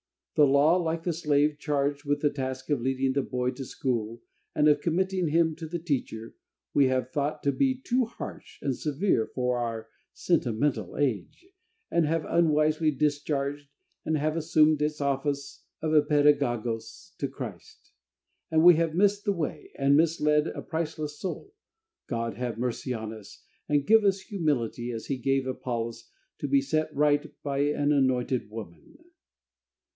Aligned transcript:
The 0.33 0.47
law, 0.47 0.77
like 0.77 1.03
the 1.03 1.13
slave 1.13 1.57
charged 1.59 2.05
with 2.05 2.21
the 2.21 2.31
task 2.31 2.71
of 2.71 2.81
leading 2.81 3.13
the 3.13 3.21
boy 3.21 3.51
to 3.51 3.63
school, 3.63 4.23
and 4.55 4.67
of 4.67 4.81
committing 4.81 5.27
him 5.27 5.55
to 5.57 5.67
the 5.67 5.77
teacher, 5.77 6.33
we 6.73 6.87
have 6.87 7.11
thought 7.11 7.43
to 7.43 7.51
be 7.51 7.75
too 7.79 8.05
harsh 8.05 8.57
and 8.63 8.75
severe 8.75 9.27
for 9.35 9.59
our 9.59 9.89
sentimental 10.13 10.97
age, 10.97 11.45
and 11.91 12.07
have 12.07 12.25
unwisely 12.27 12.89
discharged, 12.89 13.69
and 14.03 14.17
have 14.17 14.35
assumed 14.35 14.81
its 14.81 15.01
office 15.01 15.65
of 15.83 15.93
a 15.93 16.01
paidagogos 16.01 17.13
to 17.19 17.27
Christ, 17.27 17.91
and 18.49 18.63
we 18.63 18.77
have 18.77 18.95
missed 18.95 19.25
the 19.25 19.33
way, 19.33 19.69
and 19.77 19.95
misled 19.95 20.47
a 20.47 20.63
priceless 20.63 21.19
soul. 21.19 21.53
God 22.07 22.35
have 22.37 22.57
mercy 22.57 22.91
on 22.91 23.13
us, 23.13 23.43
and 23.69 23.85
give 23.85 24.03
us 24.03 24.21
humility, 24.21 24.91
as 24.91 25.07
He 25.07 25.17
gave 25.17 25.45
Apollos, 25.45 26.09
to 26.39 26.47
be 26.47 26.61
set 26.61 26.91
right 26.95 27.29
by 27.43 27.59
an 27.59 27.91
anointed 27.91 28.49
woman! 28.49 28.97